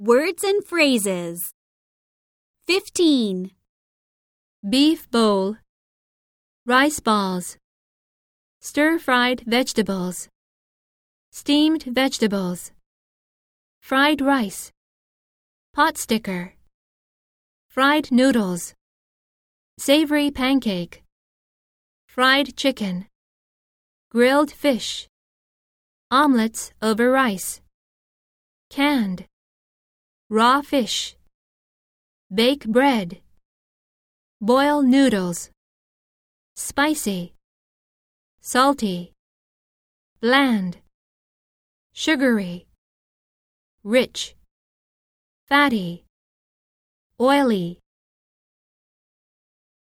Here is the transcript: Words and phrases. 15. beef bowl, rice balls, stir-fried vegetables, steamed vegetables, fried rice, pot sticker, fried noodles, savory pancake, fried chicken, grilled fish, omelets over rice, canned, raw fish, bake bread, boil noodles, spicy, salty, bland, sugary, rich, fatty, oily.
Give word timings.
Words 0.00 0.44
and 0.44 0.64
phrases. 0.64 1.50
15. 2.68 3.50
beef 4.70 5.10
bowl, 5.10 5.56
rice 6.64 7.00
balls, 7.00 7.56
stir-fried 8.60 9.40
vegetables, 9.44 10.28
steamed 11.32 11.82
vegetables, 11.82 12.70
fried 13.82 14.20
rice, 14.20 14.70
pot 15.74 15.98
sticker, 15.98 16.54
fried 17.68 18.12
noodles, 18.12 18.74
savory 19.80 20.30
pancake, 20.30 21.02
fried 22.06 22.56
chicken, 22.56 23.08
grilled 24.12 24.52
fish, 24.52 25.08
omelets 26.12 26.72
over 26.80 27.10
rice, 27.10 27.60
canned, 28.70 29.26
raw 30.30 30.60
fish, 30.60 31.16
bake 32.30 32.66
bread, 32.66 33.22
boil 34.42 34.82
noodles, 34.82 35.50
spicy, 36.54 37.32
salty, 38.42 39.12
bland, 40.20 40.76
sugary, 41.94 42.66
rich, 43.82 44.36
fatty, 45.46 46.04
oily. 47.18 47.80